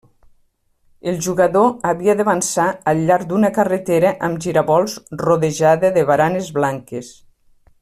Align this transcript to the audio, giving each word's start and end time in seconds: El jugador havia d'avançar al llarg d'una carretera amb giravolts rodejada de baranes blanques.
El 1.11 1.17
jugador 1.25 1.67
havia 1.89 2.15
d'avançar 2.21 2.65
al 2.93 3.03
llarg 3.11 3.29
d'una 3.33 3.51
carretera 3.59 4.15
amb 4.29 4.41
giravolts 4.47 4.97
rodejada 5.25 5.93
de 5.99 6.07
baranes 6.11 6.51
blanques. 6.59 7.13